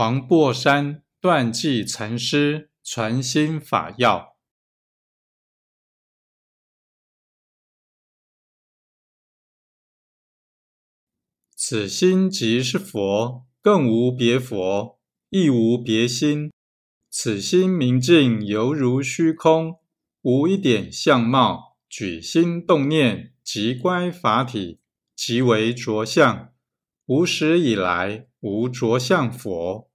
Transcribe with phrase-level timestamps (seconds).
[0.00, 4.34] 黄檗山断际禅师传心法要。
[11.54, 14.98] 此心即是佛，更无别佛，
[15.28, 16.50] 亦无别心。
[17.10, 19.80] 此心明净，犹如虚空，
[20.22, 21.76] 无一点相貌。
[21.90, 24.80] 举心动念，即乖法体，
[25.14, 26.54] 即为着相。
[27.04, 29.89] 无始以来，无着相佛。